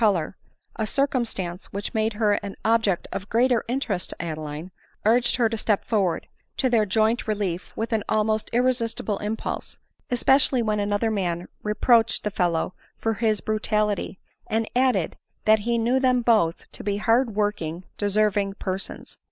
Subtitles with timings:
[0.01, 4.71] 166 color— a circumstance which made her an object of greater interest to Adeline—
[5.05, 6.25] urged her to step forward
[6.57, 9.77] to their joint relief with an almost irresistible impulse;
[10.09, 14.17] especially when another man reproached the fellow for his brutality,
[14.47, 19.19] and added, that he knew them both to be hard working, deserving persons.